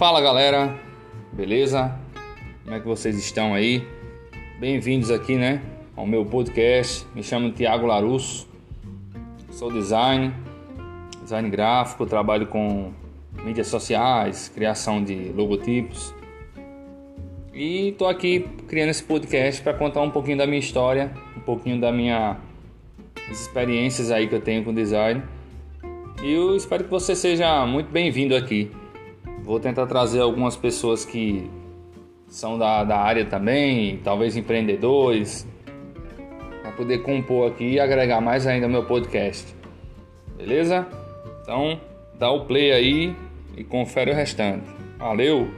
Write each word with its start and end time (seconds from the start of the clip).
Fala 0.00 0.18
galera, 0.22 0.80
beleza? 1.30 1.94
Como 2.64 2.74
é 2.74 2.80
que 2.80 2.86
vocês 2.86 3.18
estão 3.18 3.52
aí? 3.52 3.86
Bem-vindos 4.58 5.10
aqui, 5.10 5.36
né, 5.36 5.60
ao 5.94 6.06
meu 6.06 6.24
podcast. 6.24 7.06
Me 7.14 7.22
chamo 7.22 7.52
Tiago 7.52 7.86
Larusso, 7.86 8.48
sou 9.50 9.70
design, 9.70 10.32
design 11.20 11.50
gráfico, 11.50 12.06
trabalho 12.06 12.46
com 12.46 12.94
mídias 13.44 13.66
sociais, 13.66 14.48
criação 14.48 15.04
de 15.04 15.32
logotipos. 15.36 16.14
E 17.52 17.94
tô 17.98 18.06
aqui 18.06 18.48
criando 18.68 18.88
esse 18.88 19.04
podcast 19.04 19.60
para 19.60 19.74
contar 19.74 20.00
um 20.00 20.10
pouquinho 20.10 20.38
da 20.38 20.46
minha 20.46 20.60
história, 20.60 21.12
um 21.36 21.40
pouquinho 21.40 21.78
da 21.78 21.92
minha 21.92 22.38
experiências 23.30 24.10
aí 24.10 24.26
que 24.26 24.34
eu 24.34 24.40
tenho 24.40 24.64
com 24.64 24.72
design. 24.72 25.22
E 26.22 26.32
eu 26.32 26.56
espero 26.56 26.84
que 26.84 26.90
você 26.90 27.14
seja 27.14 27.66
muito 27.66 27.90
bem-vindo 27.90 28.34
aqui. 28.34 28.79
Vou 29.42 29.58
tentar 29.58 29.86
trazer 29.86 30.20
algumas 30.20 30.56
pessoas 30.56 31.04
que 31.04 31.50
são 32.28 32.58
da, 32.58 32.84
da 32.84 32.98
área 32.98 33.24
também, 33.24 33.98
talvez 34.04 34.36
empreendedores, 34.36 35.46
para 36.62 36.72
poder 36.72 36.98
compor 36.98 37.50
aqui 37.50 37.72
e 37.72 37.80
agregar 37.80 38.20
mais 38.20 38.46
ainda 38.46 38.66
ao 38.66 38.70
meu 38.70 38.84
podcast. 38.84 39.54
Beleza? 40.36 40.86
Então, 41.42 41.80
dá 42.18 42.30
o 42.30 42.44
play 42.44 42.72
aí 42.72 43.16
e 43.56 43.64
confere 43.64 44.12
o 44.12 44.14
restante. 44.14 44.64
Valeu! 44.98 45.48